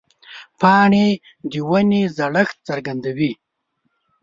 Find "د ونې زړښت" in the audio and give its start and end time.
1.51-2.57